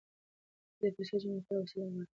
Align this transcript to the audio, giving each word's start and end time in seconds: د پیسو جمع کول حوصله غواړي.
د 0.79 0.81
پیسو 0.95 1.15
جمع 1.21 1.41
کول 1.45 1.57
حوصله 1.61 1.85
غواړي. 1.91 2.09